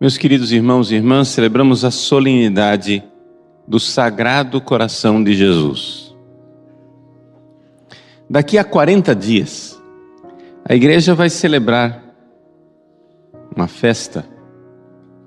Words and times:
Meus 0.00 0.16
queridos 0.16 0.52
irmãos 0.52 0.92
e 0.92 0.94
irmãs, 0.94 1.26
celebramos 1.26 1.84
a 1.84 1.90
solenidade 1.90 3.02
do 3.66 3.80
Sagrado 3.80 4.60
Coração 4.60 5.24
de 5.24 5.34
Jesus. 5.34 6.14
Daqui 8.30 8.56
a 8.56 8.62
40 8.62 9.12
dias, 9.12 9.82
a 10.64 10.72
igreja 10.72 11.16
vai 11.16 11.28
celebrar 11.28 12.14
uma 13.56 13.66
festa, 13.66 14.24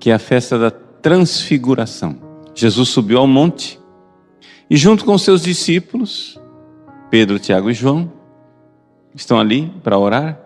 que 0.00 0.08
é 0.08 0.14
a 0.14 0.18
festa 0.18 0.58
da 0.58 0.70
Transfiguração. 0.70 2.16
Jesus 2.54 2.88
subiu 2.88 3.18
ao 3.18 3.26
monte 3.26 3.78
e, 4.70 4.76
junto 4.78 5.04
com 5.04 5.18
seus 5.18 5.42
discípulos, 5.42 6.40
Pedro, 7.10 7.38
Tiago 7.38 7.70
e 7.70 7.74
João, 7.74 8.10
estão 9.14 9.38
ali 9.38 9.70
para 9.84 9.98
orar. 9.98 10.40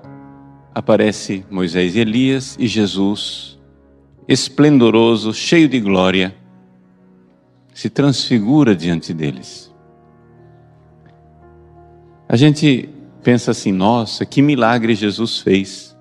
Aparece 0.74 1.46
Moisés 1.48 1.94
e 1.94 2.00
Elias 2.00 2.56
e 2.58 2.66
Jesus, 2.66 3.55
esplendoroso, 4.28 5.32
cheio 5.32 5.68
de 5.68 5.80
glória, 5.80 6.34
se 7.72 7.90
transfigura 7.90 8.74
diante 8.74 9.12
deles. 9.12 9.72
A 12.28 12.36
gente 12.36 12.88
pensa 13.22 13.50
assim: 13.50 13.72
nossa, 13.72 14.24
que 14.26 14.42
milagre 14.42 14.94
Jesus 14.94 15.40
fez, 15.40 15.96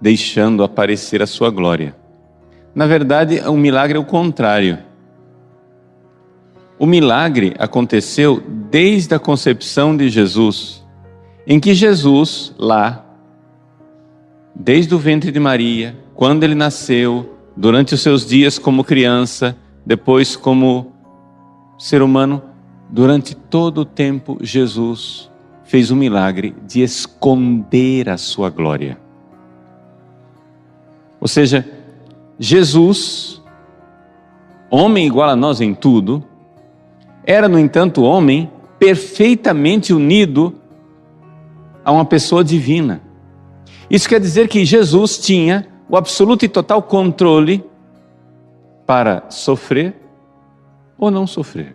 deixando 0.00 0.64
aparecer 0.64 1.22
a 1.22 1.26
sua 1.26 1.50
glória. 1.50 1.94
Na 2.74 2.86
verdade, 2.86 3.40
o 3.40 3.50
um 3.50 3.56
milagre 3.56 3.96
é 3.96 4.00
o 4.00 4.04
contrário. 4.04 4.78
O 6.78 6.86
milagre 6.86 7.54
aconteceu 7.58 8.40
desde 8.70 9.14
a 9.14 9.18
concepção 9.18 9.96
de 9.96 10.08
Jesus, 10.08 10.84
em 11.46 11.58
que 11.58 11.74
Jesus, 11.74 12.54
lá, 12.56 13.04
desde 14.54 14.94
o 14.94 14.98
ventre 14.98 15.32
de 15.32 15.40
Maria, 15.40 15.96
quando 16.18 16.42
ele 16.42 16.56
nasceu, 16.56 17.38
durante 17.56 17.94
os 17.94 18.00
seus 18.00 18.26
dias 18.26 18.58
como 18.58 18.82
criança, 18.82 19.56
depois 19.86 20.34
como 20.34 20.92
ser 21.78 22.02
humano, 22.02 22.42
durante 22.90 23.36
todo 23.36 23.82
o 23.82 23.84
tempo, 23.84 24.36
Jesus 24.40 25.30
fez 25.62 25.92
o 25.92 25.94
milagre 25.94 26.56
de 26.66 26.82
esconder 26.82 28.08
a 28.08 28.16
sua 28.16 28.50
glória. 28.50 28.98
Ou 31.20 31.28
seja, 31.28 31.64
Jesus, 32.36 33.40
homem 34.68 35.06
igual 35.06 35.30
a 35.30 35.36
nós 35.36 35.60
em 35.60 35.72
tudo, 35.72 36.24
era, 37.22 37.48
no 37.48 37.60
entanto, 37.60 38.02
homem 38.02 38.50
perfeitamente 38.76 39.94
unido 39.94 40.52
a 41.84 41.92
uma 41.92 42.04
pessoa 42.04 42.42
divina. 42.42 43.00
Isso 43.88 44.08
quer 44.08 44.18
dizer 44.18 44.48
que 44.48 44.64
Jesus 44.64 45.16
tinha 45.16 45.77
o 45.88 45.96
absoluto 45.96 46.44
e 46.44 46.48
total 46.48 46.82
controle 46.82 47.64
para 48.86 49.30
sofrer 49.30 49.94
ou 50.98 51.10
não 51.10 51.26
sofrer. 51.26 51.74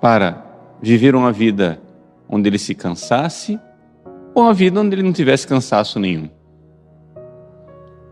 Para 0.00 0.44
viver 0.80 1.14
uma 1.14 1.32
vida 1.32 1.80
onde 2.28 2.48
ele 2.48 2.58
se 2.58 2.74
cansasse 2.74 3.58
ou 4.34 4.42
uma 4.42 4.52
vida 4.52 4.80
onde 4.80 4.94
ele 4.94 5.02
não 5.02 5.12
tivesse 5.12 5.46
cansaço 5.46 5.98
nenhum. 5.98 6.28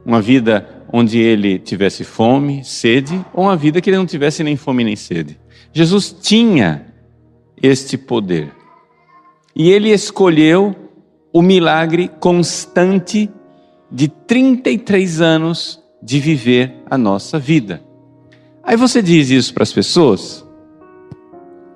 Uma 0.04 0.20
vida 0.20 0.84
onde 0.92 1.18
ele 1.18 1.58
tivesse 1.58 2.04
fome, 2.04 2.64
sede, 2.64 3.24
ou 3.32 3.44
uma 3.44 3.56
vida 3.56 3.80
que 3.80 3.90
ele 3.90 3.96
não 3.96 4.06
tivesse 4.06 4.42
nem 4.42 4.56
fome 4.56 4.84
nem 4.84 4.96
sede. 4.96 5.38
Jesus 5.72 6.14
tinha 6.20 6.86
este 7.62 7.96
poder. 7.96 8.52
E 9.54 9.70
ele 9.70 9.90
escolheu 9.90 10.74
o 11.32 11.40
milagre 11.40 12.08
constante 12.20 13.30
de 13.92 14.08
33 14.08 15.20
anos 15.20 15.82
de 16.02 16.18
viver 16.18 16.82
a 16.90 16.96
nossa 16.96 17.38
vida. 17.38 17.82
Aí 18.64 18.76
você 18.76 19.02
diz 19.02 19.28
isso 19.30 19.52
para 19.52 19.62
as 19.62 19.72
pessoas, 19.72 20.46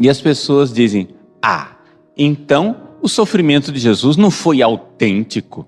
e 0.01 0.09
as 0.09 0.21
pessoas 0.21 0.73
dizem: 0.73 1.09
Ah, 1.43 1.77
então 2.17 2.77
o 3.03 3.09
sofrimento 3.09 3.71
de 3.71 3.79
Jesus 3.79 4.17
não 4.17 4.31
foi 4.31 4.63
autêntico. 4.63 5.67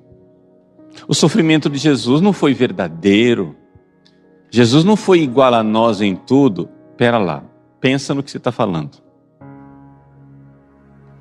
O 1.07 1.15
sofrimento 1.15 1.69
de 1.69 1.79
Jesus 1.79 2.21
não 2.21 2.33
foi 2.33 2.55
verdadeiro. 2.55 3.55
Jesus 4.51 4.83
não 4.85 4.97
foi 4.97 5.21
igual 5.21 5.55
a 5.55 5.63
nós 5.63 6.01
em 6.01 6.17
tudo. 6.17 6.69
Pera 6.97 7.19
lá, 7.19 7.45
pensa 7.81 8.15
no 8.15 8.23
que 8.23 8.31
você 8.31 8.39
está 8.39 8.51
falando. 8.51 8.99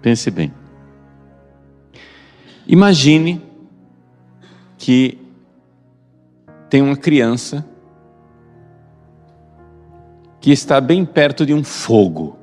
Pense 0.02 0.32
bem. 0.32 0.52
Imagine 2.66 3.42
que 4.88 5.20
tem 6.70 6.82
uma 6.82 6.96
criança 6.96 7.68
que 10.40 10.50
está 10.50 10.80
bem 10.80 11.04
perto 11.04 11.46
de 11.46 11.54
um 11.54 11.62
fogo. 11.62 12.38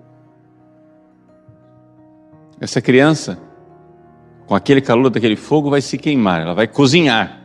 Essa 2.60 2.83
criança 2.83 3.38
com 4.47 4.54
aquele 4.54 4.83
calor 4.83 5.09
daquele 5.09 5.37
fogo, 5.37 5.71
vai 5.71 5.81
se 5.81 5.97
queimar, 5.97 6.43
ela 6.43 6.53
vai 6.53 6.69
cozinhar. 6.69 7.41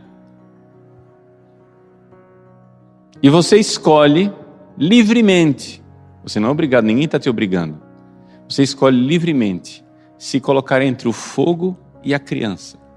E 3.23 3.29
você 3.29 3.55
escolhe 3.55 4.29
livremente, 4.77 5.81
você 6.21 6.41
não 6.41 6.49
é 6.49 6.51
obrigado, 6.51 6.83
ninguém 6.83 7.05
está 7.05 7.17
te 7.17 7.29
obrigando. 7.29 7.81
Você 8.49 8.63
escolhe 8.63 8.99
livremente 8.99 9.81
se 10.17 10.41
colocar 10.41 10.81
entre 10.81 11.07
o 11.07 11.13
fogo 11.13 11.77
e 12.03 12.13
a 12.13 12.19
criança. 12.19 12.88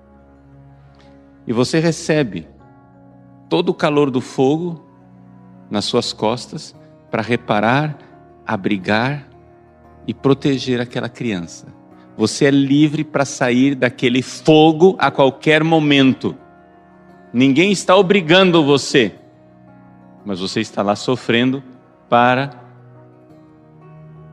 E 1.52 1.54
você 1.54 1.78
recebe 1.78 2.48
todo 3.46 3.68
o 3.68 3.74
calor 3.74 4.10
do 4.10 4.22
fogo 4.22 4.82
nas 5.70 5.84
suas 5.84 6.10
costas 6.10 6.74
para 7.10 7.20
reparar, 7.20 7.98
abrigar 8.46 9.28
e 10.06 10.14
proteger 10.14 10.80
aquela 10.80 11.10
criança. 11.10 11.66
Você 12.16 12.46
é 12.46 12.50
livre 12.50 13.04
para 13.04 13.26
sair 13.26 13.74
daquele 13.74 14.22
fogo 14.22 14.96
a 14.98 15.10
qualquer 15.10 15.62
momento. 15.62 16.34
Ninguém 17.34 17.70
está 17.70 17.94
obrigando 17.96 18.64
você, 18.64 19.12
mas 20.24 20.40
você 20.40 20.62
está 20.62 20.80
lá 20.80 20.96
sofrendo 20.96 21.62
para 22.08 22.50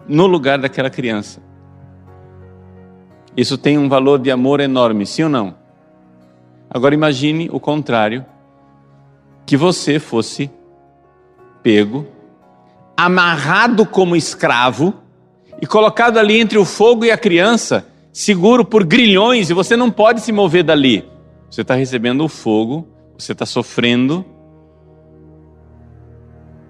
no 0.08 0.26
lugar 0.26 0.58
daquela 0.58 0.90
criança. 0.90 1.42
Isso 3.36 3.58
tem 3.58 3.78
um 3.78 3.90
valor 3.90 4.20
de 4.20 4.32
amor 4.32 4.62
enorme, 4.62 5.06
sim 5.06 5.24
ou 5.24 5.30
não? 5.30 5.59
Agora 6.70 6.94
imagine 6.94 7.50
o 7.52 7.60
contrário, 7.60 8.26
que 9.46 9.58
você 9.58 10.00
fosse 10.00 10.52
pego, 11.64 12.06
amarrado 12.96 13.86
como 13.86 14.16
escravo, 14.16 14.94
e 15.62 15.66
colocado 15.66 16.18
ali 16.18 16.40
entre 16.40 16.58
o 16.58 16.64
fogo 16.64 17.04
e 17.04 17.12
a 17.12 17.18
criança, 17.18 17.86
seguro 18.14 18.64
por 18.64 18.86
grilhões, 18.86 19.50
e 19.50 19.54
você 19.54 19.76
não 19.76 19.92
pode 19.92 20.22
se 20.22 20.32
mover 20.32 20.64
dali. 20.64 21.04
Você 21.50 21.62
está 21.62 21.74
recebendo 21.74 22.24
o 22.24 22.30
fogo, 22.30 22.88
você 23.18 23.34
está 23.34 23.46
sofrendo, 23.46 24.24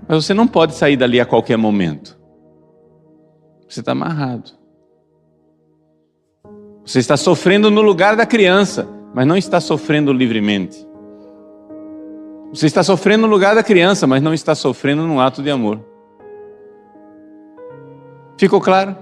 mas 0.07 0.25
você 0.25 0.33
não 0.33 0.47
pode 0.47 0.73
sair 0.73 0.97
dali 0.97 1.19
a 1.19 1.25
qualquer 1.25 1.57
momento. 1.57 2.17
Você 3.67 3.81
está 3.81 3.91
amarrado. 3.91 4.51
Você 6.83 6.97
está 6.97 7.15
sofrendo 7.15 7.69
no 7.69 7.81
lugar 7.81 8.15
da 8.15 8.25
criança, 8.25 8.87
mas 9.13 9.25
não 9.25 9.37
está 9.37 9.59
sofrendo 9.59 10.13
livremente. 10.13 10.87
Você 12.53 12.65
está 12.65 12.81
sofrendo 12.81 13.27
no 13.27 13.33
lugar 13.33 13.53
da 13.53 13.63
criança, 13.63 14.07
mas 14.07 14.21
não 14.21 14.33
está 14.33 14.55
sofrendo 14.55 15.05
num 15.05 15.19
ato 15.19 15.43
de 15.43 15.51
amor. 15.51 15.79
Ficou 18.37 18.59
claro? 18.59 18.95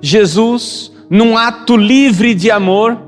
Jesus, 0.00 0.92
num 1.10 1.36
ato 1.36 1.76
livre 1.76 2.34
de 2.34 2.50
amor, 2.50 2.98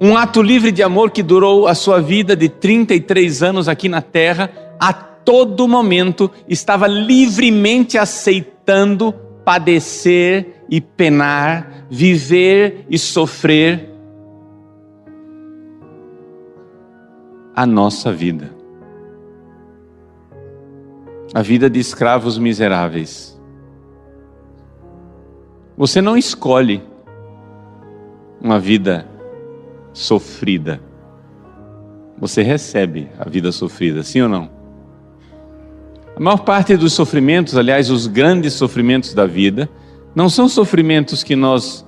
um 0.00 0.16
ato 0.16 0.42
livre 0.42 0.72
de 0.72 0.82
amor 0.82 1.10
que 1.10 1.22
durou 1.22 1.68
a 1.68 1.74
sua 1.74 2.00
vida 2.00 2.34
de 2.34 2.48
33 2.48 3.42
anos 3.42 3.68
aqui 3.68 3.88
na 3.88 4.00
terra, 4.00 4.50
a 4.80 4.92
todo 4.92 5.68
momento 5.68 6.30
estava 6.48 6.86
livremente 6.86 7.98
aceitando 7.98 9.14
padecer 9.44 10.64
e 10.68 10.80
penar, 10.80 11.86
viver 11.90 12.86
e 12.88 12.98
sofrer 12.98 13.89
a 17.54 17.66
nossa 17.66 18.12
vida. 18.12 18.50
A 21.32 21.42
vida 21.42 21.70
de 21.70 21.78
escravos 21.78 22.38
miseráveis. 22.38 23.40
Você 25.76 26.00
não 26.00 26.16
escolhe 26.16 26.82
uma 28.40 28.58
vida 28.58 29.06
sofrida. 29.92 30.80
Você 32.18 32.42
recebe 32.42 33.08
a 33.18 33.28
vida 33.28 33.50
sofrida, 33.52 34.02
sim 34.02 34.20
ou 34.20 34.28
não? 34.28 34.50
A 36.16 36.20
maior 36.20 36.38
parte 36.38 36.76
dos 36.76 36.92
sofrimentos, 36.92 37.56
aliás, 37.56 37.90
os 37.90 38.06
grandes 38.06 38.52
sofrimentos 38.52 39.14
da 39.14 39.26
vida, 39.26 39.70
não 40.14 40.28
são 40.28 40.48
sofrimentos 40.48 41.22
que 41.22 41.34
nós 41.34 41.86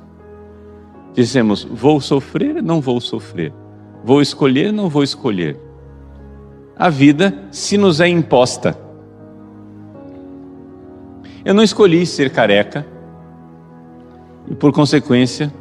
dizemos, 1.12 1.64
vou 1.64 2.00
sofrer, 2.00 2.62
não 2.62 2.80
vou 2.80 3.00
sofrer. 3.00 3.52
Vou 4.04 4.20
escolher, 4.20 4.72
não 4.72 4.88
vou 4.88 5.02
escolher. 5.02 5.56
a 6.76 6.88
vida 6.88 7.32
se 7.50 7.78
nos 7.78 8.00
é 8.00 8.08
imposta. 8.08 8.76
Eu 11.44 11.54
não 11.54 11.62
escolhi 11.62 12.04
ser 12.04 12.30
careca 12.30 12.84
e, 14.50 14.54
por 14.54 14.72
consequência, 14.72 15.52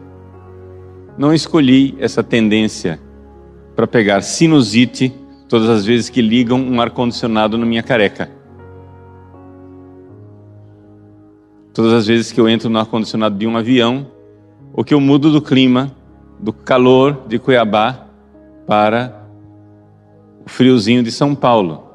não 1.17 1.33
escolhi 1.33 1.95
essa 1.99 2.23
tendência 2.23 2.99
para 3.75 3.85
pegar 3.85 4.21
sinusite 4.21 5.13
todas 5.47 5.69
as 5.69 5.85
vezes 5.85 6.09
que 6.09 6.21
ligam 6.21 6.59
um 6.59 6.81
ar-condicionado 6.81 7.57
na 7.57 7.65
minha 7.65 7.83
careca. 7.83 8.31
Todas 11.73 11.93
as 11.93 12.07
vezes 12.07 12.31
que 12.31 12.41
eu 12.41 12.49
entro 12.49 12.69
no 12.69 12.79
ar-condicionado 12.79 13.38
de 13.38 13.45
um 13.45 13.55
avião, 13.55 14.07
ou 14.73 14.83
que 14.83 14.93
eu 14.93 14.99
mudo 14.99 15.31
do 15.31 15.41
clima, 15.41 15.91
do 16.39 16.51
calor 16.51 17.25
de 17.27 17.38
Cuiabá 17.38 18.11
para 18.66 19.28
o 20.46 20.50
friozinho 20.50 21.04
de 21.04 21.12
São 21.12 21.36
Paulo. 21.36 21.88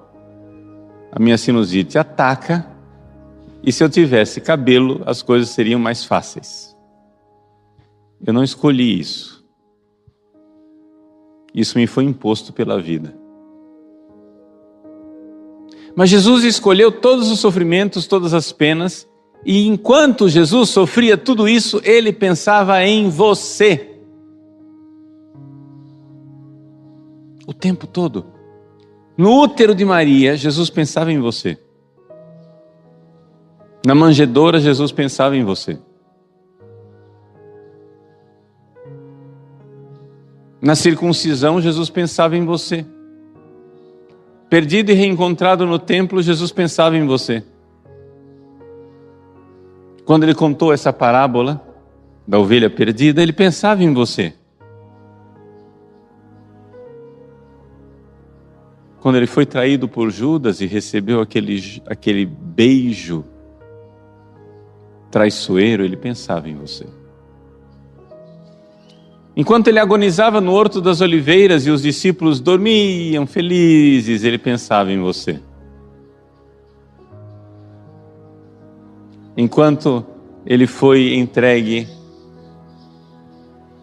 A 1.13 1.19
minha 1.19 1.39
sinusite 1.39 1.99
ataca 1.99 2.77
e 3.67 3.73
se 3.73 3.83
eu 3.83 3.89
tivesse 3.89 4.41
cabelo, 4.41 5.03
as 5.07 5.23
coisas 5.23 5.49
seriam 5.51 5.81
mais 5.81 6.05
fáceis. 6.05 6.77
Eu 8.25 8.33
não 8.33 8.45
escolhi 8.45 9.01
isso. 9.01 9.45
Isso 11.53 11.77
me 11.77 11.87
foi 11.89 12.05
imposto 12.05 12.53
pela 12.53 12.81
vida. 12.81 13.13
Mas 15.97 16.11
Jesus 16.11 16.45
escolheu 16.45 16.93
todos 16.93 17.29
os 17.31 17.41
sofrimentos, 17.41 18.07
todas 18.07 18.35
as 18.35 18.53
penas, 18.53 19.09
e 19.45 19.67
enquanto 19.67 20.29
Jesus 20.29 20.69
sofria 20.69 21.17
tudo 21.17 21.49
isso, 21.49 21.81
ele 21.83 22.13
pensava 22.13 22.85
em 22.85 23.09
você. 23.09 23.96
O 27.47 27.55
tempo 27.55 27.87
todo. 27.87 28.27
No 29.17 29.41
útero 29.41 29.75
de 29.75 29.85
Maria, 29.85 30.37
Jesus 30.37 30.69
pensava 30.69 31.13
em 31.13 31.21
você. 31.21 31.59
Na 33.87 33.95
manjedoura, 33.95 34.59
Jesus 34.59 34.91
pensava 34.91 35.37
em 35.37 35.45
você. 35.45 35.79
Na 40.61 40.75
circuncisão, 40.75 41.61
Jesus 41.61 41.89
pensava 41.89 42.37
em 42.37 42.45
você. 42.45 42.85
Perdido 44.51 44.91
e 44.91 44.95
reencontrado 44.95 45.65
no 45.65 45.79
templo, 45.79 46.21
Jesus 46.21 46.51
pensava 46.51 46.97
em 46.97 47.07
você. 47.07 47.45
Quando 50.05 50.25
ele 50.25 50.35
contou 50.35 50.73
essa 50.73 50.93
parábola 50.93 51.65
da 52.27 52.39
ovelha 52.39 52.69
perdida, 52.69 53.23
ele 53.23 53.33
pensava 53.33 53.83
em 53.83 53.93
você. 53.93 54.35
Quando 59.07 59.19
ele 59.19 59.29
foi 59.29 59.47
traído 59.47 59.87
por 59.87 60.11
Judas 60.11 60.61
e 60.61 60.67
recebeu 60.67 61.21
aquele, 61.21 61.81
aquele 61.87 62.27
beijo 62.27 63.25
traiçoeiro, 65.13 65.85
ele 65.85 65.97
pensava 65.97 66.49
em 66.49 66.57
você. 66.57 66.89
Enquanto 69.37 69.69
ele 69.69 69.79
agonizava 69.79 70.41
no 70.41 70.51
Horto 70.53 70.81
das 70.81 71.01
Oliveiras 71.01 71.69
e 71.69 71.71
os 71.71 71.83
discípulos 71.83 72.41
dormiam 72.41 73.29
felizes, 73.29 74.25
ele 74.25 74.39
pensava 74.39 74.91
em 74.91 74.99
você. 74.99 75.41
Enquanto 79.37 80.05
ele 80.45 80.67
foi 80.67 81.15
entregue 81.15 81.87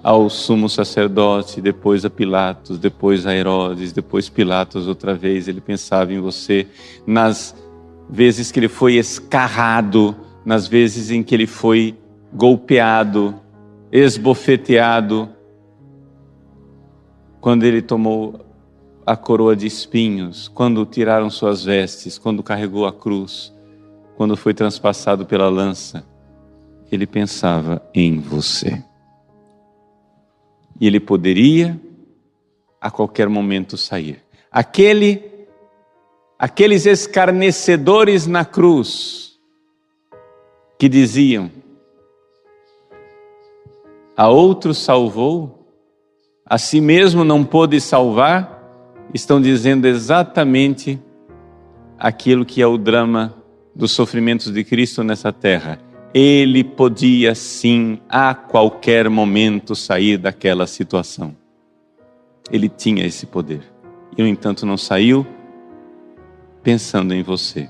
ao 0.04 0.30
sumo 0.30 0.68
sacerdote, 0.68 1.62
depois 1.62 2.04
a 2.04 2.10
Pilatos, 2.10 2.78
depois 2.78 3.26
a 3.26 3.34
Herodes, 3.34 3.94
depois 3.94 4.28
Pilatos 4.28 4.86
outra 4.86 5.16
vez, 5.16 5.48
ele 5.48 5.62
pensava 5.62 6.12
em 6.12 6.20
você. 6.20 6.68
Nas 7.08 7.56
vezes 8.10 8.52
que 8.52 8.60
ele 8.60 8.68
foi 8.68 8.96
escarrado, 8.96 10.14
nas 10.46 10.68
vezes 10.68 11.10
em 11.10 11.24
que 11.24 11.34
ele 11.34 11.48
foi 11.48 11.98
golpeado, 12.34 13.34
esbofeteado, 13.90 15.30
quando 17.40 17.64
ele 17.64 17.82
tomou 17.82 18.46
a 19.06 19.16
coroa 19.16 19.56
de 19.56 19.68
espinhos, 19.68 20.50
quando 20.50 20.86
tiraram 20.86 21.30
suas 21.30 21.64
vestes, 21.64 22.18
quando 22.18 22.44
carregou 22.44 22.86
a 22.86 22.92
cruz, 22.92 23.54
quando 24.18 24.36
foi 24.36 24.54
transpassado 24.54 25.26
pela 25.26 25.50
lança, 25.50 26.06
ele 26.92 27.08
pensava 27.08 27.82
em 27.94 28.20
você. 28.20 28.84
E 30.84 30.88
ele 30.88 31.00
poderia 31.00 31.80
a 32.82 32.92
qualquer 32.92 33.30
momento 33.30 33.78
sair. 33.78 34.22
Aquele 34.52 35.48
aqueles 36.38 36.86
escarnecedores 36.86 38.28
na 38.28 38.44
cruz 38.44 39.40
que 40.78 40.90
diziam: 40.90 41.50
A 44.18 44.28
outro 44.28 44.74
salvou, 44.74 45.66
a 46.46 46.58
si 46.58 46.82
mesmo 46.82 47.24
não 47.24 47.46
pôde 47.46 47.80
salvar, 47.80 48.62
estão 49.14 49.42
dizendo 49.42 49.88
exatamente 49.88 51.00
aquilo 51.98 52.46
que 52.46 52.62
é 52.62 52.68
o 52.68 52.78
drama 52.78 53.34
dos 53.74 53.94
sofrimentos 53.94 54.52
de 54.52 54.66
Cristo 54.66 55.02
nessa 55.02 55.32
terra. 55.32 55.80
Ele 56.13 56.63
podia 56.63 57.33
sim, 57.33 58.00
a 58.07 58.36
qualquer 58.36 59.10
momento, 59.10 59.75
sair 59.75 60.18
daquela 60.18 60.68
situação. 60.68 61.36
Ele 62.51 62.69
tinha 62.69 63.06
esse 63.06 63.25
poder. 63.25 63.63
E, 64.15 64.21
no 64.21 64.27
entanto, 64.27 64.65
não 64.65 64.77
saiu 64.77 65.25
pensando 66.62 67.13
em 67.13 67.24
você 67.24 67.68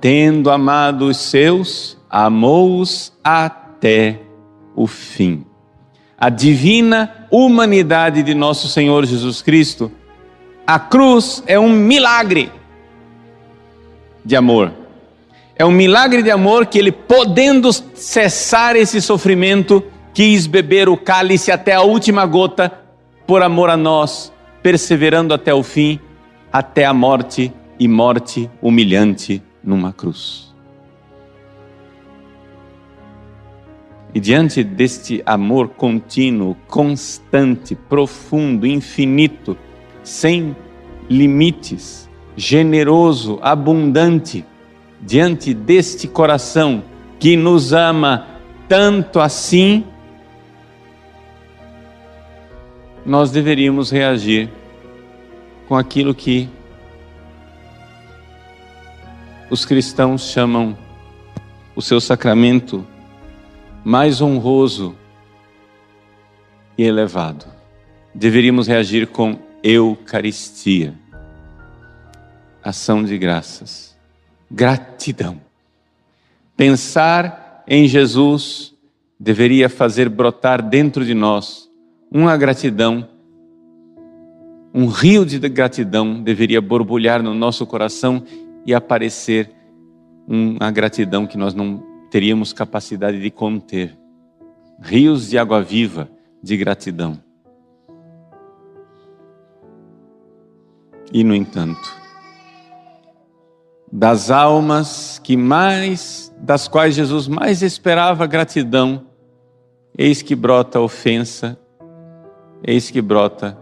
tendo 0.00 0.50
amado 0.50 1.06
os 1.08 1.16
seus, 1.16 1.98
amou-os 2.08 3.12
até 3.24 4.20
o 4.76 4.86
fim. 4.86 5.44
A 6.16 6.28
divina 6.28 7.26
humanidade 7.30 8.22
de 8.22 8.34
nosso 8.34 8.68
Senhor 8.68 9.04
Jesus 9.04 9.42
Cristo, 9.42 9.90
a 10.64 10.78
cruz 10.78 11.42
é 11.46 11.58
um 11.58 11.70
milagre 11.70 12.52
de 14.24 14.36
amor. 14.36 14.72
É 15.56 15.64
um 15.64 15.70
milagre 15.70 16.22
de 16.22 16.30
amor 16.30 16.66
que 16.66 16.78
ele, 16.78 16.90
podendo 16.90 17.72
cessar 17.72 18.74
esse 18.74 19.00
sofrimento, 19.00 19.84
quis 20.12 20.46
beber 20.46 20.88
o 20.88 20.96
cálice 20.96 21.52
até 21.52 21.74
a 21.74 21.82
última 21.82 22.26
gota, 22.26 22.72
por 23.26 23.40
amor 23.40 23.70
a 23.70 23.76
nós, 23.76 24.32
perseverando 24.62 25.32
até 25.32 25.54
o 25.54 25.62
fim, 25.62 26.00
até 26.52 26.84
a 26.84 26.92
morte 26.92 27.52
e 27.78 27.86
morte 27.86 28.50
humilhante 28.60 29.42
numa 29.62 29.92
cruz. 29.92 30.52
E 34.12 34.20
diante 34.20 34.62
deste 34.62 35.22
amor 35.26 35.70
contínuo, 35.70 36.56
constante, 36.68 37.74
profundo, 37.74 38.66
infinito, 38.66 39.56
sem 40.02 40.54
limites, 41.08 42.08
generoso, 42.36 43.38
abundante, 43.42 44.44
diante 45.04 45.52
deste 45.52 46.08
coração 46.08 46.82
que 47.20 47.36
nos 47.36 47.72
ama 47.72 48.26
tanto 48.68 49.20
assim, 49.20 49.84
nós 53.04 53.30
deveríamos 53.30 53.90
reagir 53.90 54.48
com 55.68 55.76
aquilo 55.76 56.14
que 56.14 56.48
os 59.50 59.64
cristãos 59.64 60.22
chamam 60.22 60.76
o 61.76 61.82
seu 61.82 62.00
sacramento 62.00 62.86
mais 63.84 64.22
honroso 64.22 64.96
e 66.78 66.82
elevado. 66.82 67.44
Deveríamos 68.14 68.66
reagir 68.66 69.06
com 69.06 69.38
Eucaristia, 69.62 70.94
ação 72.62 73.04
de 73.04 73.18
graças, 73.18 73.93
gratidão. 74.50 75.40
Pensar 76.56 77.64
em 77.66 77.86
Jesus 77.88 78.74
deveria 79.18 79.68
fazer 79.68 80.08
brotar 80.08 80.62
dentro 80.62 81.04
de 81.04 81.14
nós 81.14 81.68
uma 82.10 82.36
gratidão, 82.36 83.08
um 84.72 84.86
rio 84.86 85.24
de 85.24 85.38
gratidão 85.48 86.22
deveria 86.22 86.60
borbulhar 86.60 87.22
no 87.22 87.34
nosso 87.34 87.66
coração 87.66 88.22
e 88.66 88.74
aparecer 88.74 89.50
uma 90.26 90.70
gratidão 90.70 91.26
que 91.26 91.36
nós 91.36 91.54
não 91.54 91.82
teríamos 92.10 92.52
capacidade 92.52 93.20
de 93.20 93.30
conter. 93.30 93.96
Rios 94.80 95.28
de 95.28 95.38
água 95.38 95.62
viva 95.62 96.08
de 96.42 96.56
gratidão. 96.56 97.20
E, 101.12 101.22
no 101.22 101.34
entanto, 101.34 102.03
das 103.90 104.30
almas 104.30 105.20
que 105.22 105.36
mais, 105.36 106.34
das 106.38 106.68
quais 106.68 106.94
Jesus 106.94 107.28
mais 107.28 107.62
esperava 107.62 108.26
gratidão, 108.26 109.06
eis 109.96 110.22
que 110.22 110.34
brota 110.34 110.80
ofensa, 110.80 111.58
eis 112.62 112.90
que 112.90 113.00
brota 113.00 113.56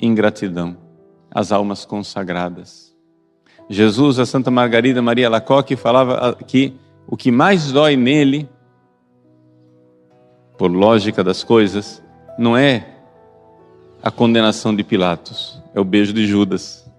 ingratidão. 0.00 0.76
as 1.32 1.52
almas 1.52 1.84
consagradas. 1.84 2.92
Jesus, 3.68 4.18
a 4.18 4.26
Santa 4.26 4.50
Margarida 4.50 5.00
Maria 5.00 5.30
Lacoque, 5.30 5.76
falava 5.76 6.34
que 6.44 6.74
o 7.06 7.16
que 7.16 7.30
mais 7.30 7.70
dói 7.70 7.96
nele, 7.96 8.48
por 10.58 10.72
lógica 10.72 11.22
das 11.22 11.44
coisas, 11.44 12.02
não 12.36 12.56
é 12.56 12.84
a 14.02 14.10
condenação 14.10 14.74
de 14.74 14.82
Pilatos, 14.82 15.62
é 15.72 15.78
o 15.78 15.84
beijo 15.84 16.12
de 16.12 16.26
Judas, 16.26 16.89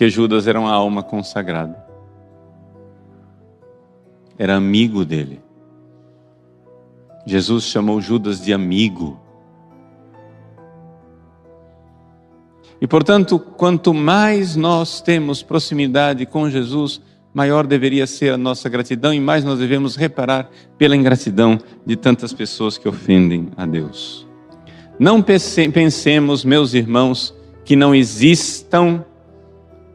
porque 0.00 0.08
Judas 0.08 0.46
era 0.46 0.58
uma 0.58 0.72
alma 0.72 1.02
consagrada, 1.02 1.76
era 4.38 4.56
amigo 4.56 5.04
dele. 5.04 5.42
Jesus 7.26 7.64
chamou 7.64 8.00
Judas 8.00 8.40
de 8.40 8.50
amigo. 8.50 9.20
E 12.80 12.86
portanto, 12.86 13.38
quanto 13.38 13.92
mais 13.92 14.56
nós 14.56 15.02
temos 15.02 15.42
proximidade 15.42 16.24
com 16.24 16.48
Jesus, 16.48 17.02
maior 17.34 17.66
deveria 17.66 18.06
ser 18.06 18.32
a 18.32 18.38
nossa 18.38 18.70
gratidão 18.70 19.12
e 19.12 19.20
mais 19.20 19.44
nós 19.44 19.58
devemos 19.58 19.96
reparar 19.96 20.48
pela 20.78 20.96
ingratidão 20.96 21.58
de 21.84 21.94
tantas 21.94 22.32
pessoas 22.32 22.78
que 22.78 22.88
ofendem 22.88 23.50
a 23.54 23.66
Deus. 23.66 24.26
Não 24.98 25.20
pensemos, 25.20 26.42
meus 26.42 26.72
irmãos, 26.72 27.34
que 27.66 27.76
não 27.76 27.94
existam 27.94 29.04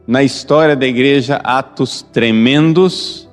na 0.06 0.22
história 0.22 0.76
da 0.76 0.86
igreja 0.86 1.36
atos 1.36 2.02
tremendos, 2.02 3.28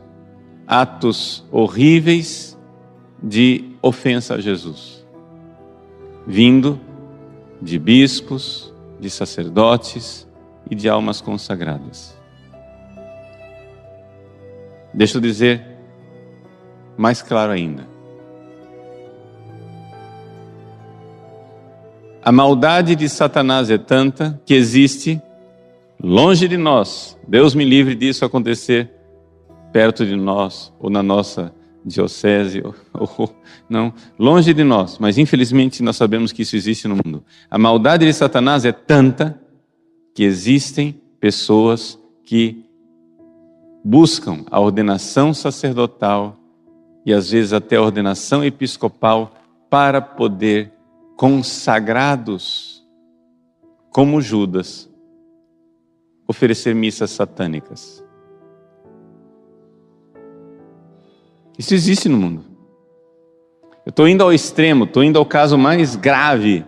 atos 0.65 1.45
horríveis 1.51 2.57
de 3.21 3.75
ofensa 3.81 4.35
a 4.35 4.41
Jesus, 4.41 5.05
vindo 6.25 6.79
de 7.61 7.77
bispos, 7.77 8.73
de 8.99 9.09
sacerdotes 9.09 10.27
e 10.69 10.73
de 10.73 10.89
almas 10.89 11.21
consagradas. 11.21 12.17
Deixa 14.93 15.17
eu 15.17 15.21
dizer 15.21 15.65
mais 16.97 17.21
claro 17.21 17.51
ainda. 17.51 17.87
A 22.23 22.31
maldade 22.31 22.95
de 22.95 23.09
Satanás 23.09 23.69
é 23.69 23.77
tanta 23.77 24.39
que 24.45 24.53
existe 24.53 25.21
longe 26.01 26.47
de 26.47 26.57
nós. 26.57 27.17
Deus 27.27 27.55
me 27.55 27.65
livre 27.65 27.95
disso 27.95 28.25
acontecer 28.25 28.91
perto 29.71 30.05
de 30.05 30.15
nós 30.15 30.71
ou 30.79 30.89
na 30.89 31.01
nossa 31.01 31.53
diocese, 31.85 32.62
ou, 32.63 32.75
ou, 33.17 33.35
não, 33.69 33.93
longe 34.17 34.53
de 34.53 34.63
nós, 34.63 34.97
mas 35.00 35.17
infelizmente 35.17 35.83
nós 35.83 35.97
sabemos 35.97 36.31
que 36.31 36.43
isso 36.43 36.55
existe 36.55 36.88
no 36.88 36.95
mundo. 36.95 37.23
A 37.50 37.57
maldade 37.57 38.05
de 38.05 38.13
Satanás 38.13 38.65
é 38.65 38.71
tanta 38.71 39.39
que 40.15 40.23
existem 40.23 41.01
pessoas 41.19 42.00
que 42.23 42.63
buscam 43.83 44.45
a 44.50 44.59
ordenação 44.59 45.33
sacerdotal 45.33 46.38
e 47.05 47.13
às 47.13 47.31
vezes 47.31 47.51
até 47.51 47.75
a 47.75 47.81
ordenação 47.81 48.43
episcopal 48.45 49.33
para 49.69 50.01
poder, 50.01 50.71
consagrados 51.17 52.83
como 53.89 54.21
Judas, 54.21 54.89
oferecer 56.33 56.75
missas 56.75 57.11
satânicas. 57.11 58.03
Isso 61.57 61.73
existe 61.73 62.09
no 62.09 62.17
mundo. 62.17 62.43
Eu 63.85 63.91
estou 63.91 64.07
indo 64.07 64.23
ao 64.23 64.33
extremo, 64.33 64.85
estou 64.85 65.03
indo 65.03 65.19
ao 65.19 65.25
caso 65.25 65.57
mais 65.57 65.95
grave. 65.95 66.65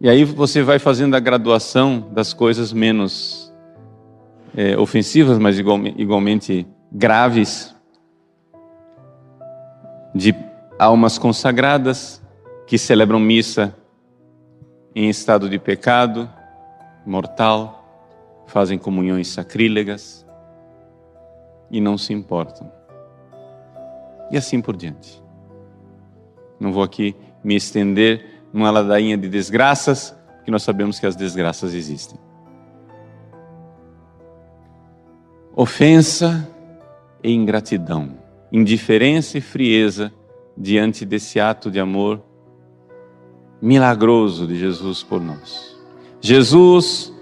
E 0.00 0.08
aí 0.08 0.24
você 0.24 0.62
vai 0.62 0.78
fazendo 0.78 1.16
a 1.16 1.20
graduação 1.20 2.10
das 2.12 2.32
coisas 2.32 2.72
menos 2.72 3.52
é, 4.54 4.76
ofensivas, 4.76 5.38
mas 5.38 5.58
igualmente, 5.58 6.00
igualmente 6.00 6.66
graves, 6.90 7.74
de 10.14 10.34
almas 10.78 11.16
consagradas 11.16 12.22
que 12.66 12.76
celebram 12.76 13.18
missa 13.18 13.74
em 14.94 15.08
estado 15.08 15.48
de 15.48 15.58
pecado 15.58 16.28
mortal, 17.04 17.82
fazem 18.46 18.78
comunhões 18.78 19.28
sacrílegas 19.28 20.26
e 21.70 21.80
não 21.80 21.96
se 21.96 22.12
importam. 22.12 22.70
E 24.30 24.36
assim 24.36 24.60
por 24.60 24.76
diante. 24.76 25.22
Não 26.60 26.72
vou 26.72 26.82
aqui 26.82 27.16
me 27.42 27.56
estender 27.56 28.42
numa 28.52 28.70
ladainha 28.70 29.16
de 29.16 29.28
desgraças, 29.28 30.16
porque 30.36 30.50
nós 30.50 30.62
sabemos 30.62 30.98
que 30.98 31.06
as 31.06 31.16
desgraças 31.16 31.74
existem. 31.74 32.18
Ofensa 35.54 36.48
e 37.22 37.32
ingratidão, 37.32 38.16
indiferença 38.50 39.38
e 39.38 39.40
frieza 39.40 40.12
diante 40.56 41.04
desse 41.04 41.40
ato 41.40 41.70
de 41.70 41.80
amor 41.80 42.22
milagroso 43.60 44.46
de 44.46 44.58
Jesus 44.58 45.02
por 45.02 45.20
nós. 45.20 45.71
Jesus 46.24 47.12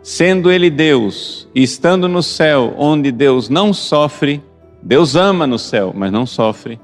sendo 0.00 0.50
Ele 0.50 0.70
Deus 0.70 1.48
e 1.52 1.62
estando 1.62 2.08
no 2.08 2.22
céu, 2.22 2.72
onde 2.78 3.10
Deus 3.10 3.48
não 3.48 3.74
sofre, 3.74 4.40
Deus 4.80 5.16
ama 5.16 5.44
no 5.44 5.58
céu, 5.58 5.92
mas 5.94 6.12
não 6.12 6.24
sofre, 6.24 6.78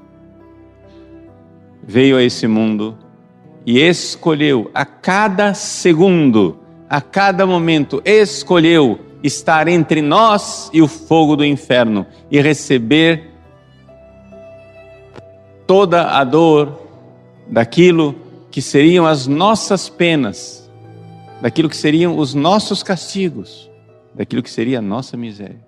veio 1.81 2.17
a 2.17 2.23
esse 2.23 2.45
mundo 2.45 2.97
e 3.65 3.79
escolheu 3.79 4.69
a 4.73 4.83
cada 4.85 5.53
segundo, 5.53 6.59
a 6.89 6.99
cada 6.99 7.47
momento, 7.47 8.01
escolheu 8.03 8.99
estar 9.23 9.69
entre 9.69 10.01
nós 10.01 10.69
e 10.73 10.81
o 10.81 10.87
fogo 10.89 11.37
do 11.37 11.45
inferno 11.45 12.05
e 12.29 12.41
receber 12.41 13.31
toda 15.65 16.11
a 16.11 16.23
dor 16.25 16.81
daquilo 17.47 18.13
que 18.51 18.61
seriam 18.61 19.05
as 19.05 19.25
nossas 19.25 19.87
penas 19.87 20.64
daquilo 21.45 21.69
que 21.69 21.77
seriam 21.77 22.17
os 22.17 22.33
nossos 22.33 22.81
castigos, 22.81 23.69
daquilo 24.15 24.41
que 24.41 24.49
seria 24.49 24.79
a 24.79 24.81
nossa 24.81 25.15
miséria. 25.15 25.63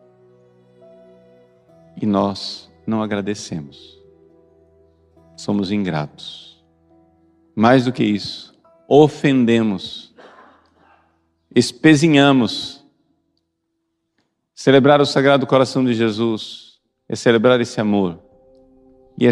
E 2.02 2.04
nós 2.04 2.68
não 2.88 3.00
agradecemos. 3.04 3.96
Somos 5.36 5.72
ingratos. 5.72 6.66
Mais 7.56 7.86
do 7.86 7.94
que 7.94 8.04
isso, 8.04 8.56
ofendemos, 8.88 10.16
espezinhamos. 11.56 12.84
Celebrar 14.56 15.00
o 15.00 15.06
Sagrado 15.06 15.46
Coração 15.46 15.86
de 15.86 15.94
Jesus 15.94 16.80
é 17.08 17.16
celebrar 17.16 17.62
esse 17.62 17.80
amor 17.80 18.18
e 19.16 19.28
é 19.28 19.32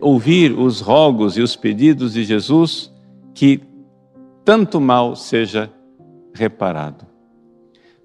ouvir 0.00 0.58
os 0.58 0.80
rogos 0.80 1.36
e 1.36 1.42
os 1.42 1.54
pedidos 1.54 2.14
de 2.14 2.24
Jesus 2.24 2.90
que 3.34 3.60
tanto 4.42 4.80
mal 4.80 5.14
seja 5.14 5.70
reparado. 6.34 7.06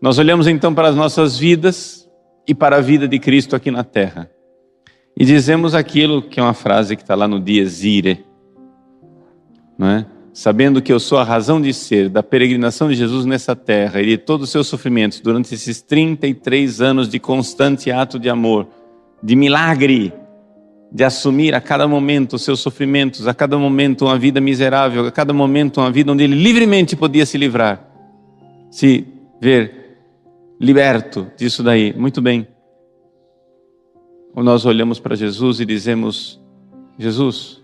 Nós 0.01 0.17
olhamos 0.17 0.47
então 0.47 0.73
para 0.73 0.89
as 0.89 0.95
nossas 0.95 1.37
vidas 1.37 2.07
e 2.47 2.53
para 2.53 2.77
a 2.77 2.81
vida 2.81 3.07
de 3.07 3.19
Cristo 3.19 3.55
aqui 3.55 3.71
na 3.71 3.83
terra 3.83 4.29
e 5.19 5.25
dizemos 5.25 5.73
aquilo 5.73 6.21
que 6.21 6.39
é 6.39 6.43
uma 6.43 6.53
frase 6.53 6.95
que 6.95 7.01
está 7.01 7.15
lá 7.15 7.27
no 7.27 7.39
Dies 7.39 7.83
Irae, 7.83 8.23
não 9.77 9.87
é? 9.87 10.05
Sabendo 10.31 10.79
que 10.79 10.93
eu 10.93 10.99
sou 10.99 11.17
a 11.17 11.23
razão 11.23 11.59
de 11.59 11.73
ser 11.73 12.07
da 12.07 12.21
peregrinação 12.21 12.87
de 12.87 12.93
Jesus 12.93 13.25
nessa 13.25 13.55
terra 13.55 13.99
e 13.99 14.05
de 14.05 14.17
todos 14.19 14.43
os 14.43 14.51
seus 14.51 14.67
sofrimentos 14.67 15.19
durante 15.19 15.55
esses 15.55 15.81
33 15.81 16.79
anos 16.79 17.09
de 17.09 17.17
constante 17.17 17.89
ato 17.89 18.19
de 18.19 18.29
amor, 18.29 18.67
de 19.23 19.35
milagre, 19.35 20.13
de 20.91 21.03
assumir 21.03 21.55
a 21.55 21.59
cada 21.59 21.87
momento 21.87 22.35
os 22.35 22.43
seus 22.43 22.59
sofrimentos, 22.59 23.27
a 23.27 23.33
cada 23.33 23.57
momento 23.57 24.05
uma 24.05 24.19
vida 24.19 24.39
miserável, 24.39 25.07
a 25.07 25.11
cada 25.11 25.33
momento 25.33 25.81
uma 25.81 25.89
vida 25.89 26.11
onde 26.11 26.23
ele 26.23 26.35
livremente 26.35 26.95
podia 26.95 27.25
se 27.25 27.39
livrar 27.39 27.86
se 28.69 29.07
ver 29.39 29.97
liberto 30.59 31.31
disso 31.37 31.63
daí. 31.63 31.93
Muito 31.93 32.21
bem. 32.21 32.47
Ou 34.35 34.43
nós 34.43 34.65
olhamos 34.65 34.99
para 34.99 35.15
Jesus 35.15 35.59
e 35.59 35.65
dizemos: 35.65 36.41
Jesus, 36.97 37.63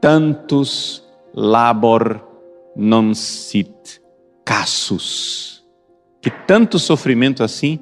tantos 0.00 1.06
labor 1.34 2.20
non 2.76 3.14
sit 3.14 4.00
casus. 4.44 5.64
Que 6.20 6.30
tanto 6.30 6.78
sofrimento 6.78 7.42
assim 7.42 7.80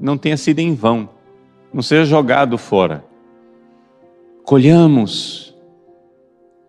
não 0.00 0.16
tenha 0.16 0.36
sido 0.36 0.60
em 0.60 0.74
vão, 0.74 1.10
não 1.72 1.82
seja 1.82 2.04
jogado 2.04 2.56
fora. 2.56 3.04
Colhamos, 4.44 5.54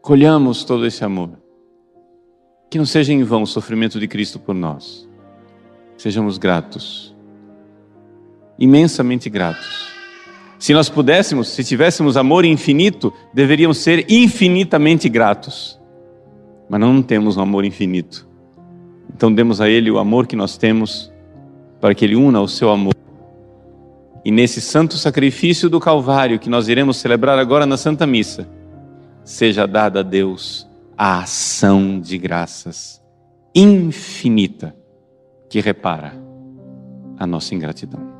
colhamos 0.01 0.63
todo 0.63 0.85
esse 0.85 1.03
amor. 1.03 1.40
Que 2.71 2.77
não 2.77 2.85
seja 2.85 3.11
em 3.11 3.21
vão 3.21 3.43
o 3.43 3.45
sofrimento 3.47 3.99
de 3.99 4.07
Cristo 4.07 4.39
por 4.39 4.55
nós. 4.55 5.05
Sejamos 5.97 6.37
gratos. 6.37 7.13
Imensamente 8.57 9.29
gratos. 9.29 9.89
Se 10.57 10.73
nós 10.73 10.87
pudéssemos, 10.87 11.49
se 11.49 11.65
tivéssemos 11.65 12.15
amor 12.15 12.45
infinito, 12.45 13.13
deveríamos 13.33 13.79
ser 13.79 14.09
infinitamente 14.09 15.09
gratos. 15.09 15.77
Mas 16.69 16.79
não 16.79 17.01
temos 17.01 17.35
um 17.35 17.41
amor 17.41 17.65
infinito. 17.65 18.25
Então 19.13 19.33
demos 19.33 19.59
a 19.59 19.67
Ele 19.67 19.91
o 19.91 19.99
amor 19.99 20.25
que 20.25 20.37
nós 20.37 20.55
temos, 20.55 21.11
para 21.81 21.93
que 21.93 22.05
Ele 22.05 22.15
una 22.15 22.39
o 22.39 22.47
seu 22.47 22.69
amor. 22.69 22.95
E 24.23 24.31
nesse 24.31 24.61
santo 24.61 24.95
sacrifício 24.95 25.69
do 25.69 25.77
Calvário 25.77 26.39
que 26.39 26.49
nós 26.49 26.69
iremos 26.69 26.95
celebrar 26.95 27.37
agora 27.37 27.65
na 27.65 27.75
Santa 27.75 28.07
Missa, 28.07 28.47
seja 29.25 29.67
dada 29.67 29.99
a 29.99 30.03
Deus 30.03 30.70
a 31.03 31.23
ação 31.23 31.99
de 31.99 32.15
graças 32.15 33.01
infinita 33.55 34.75
que 35.49 35.59
repara 35.59 36.13
a 37.17 37.25
nossa 37.25 37.55
ingratidão. 37.55 38.10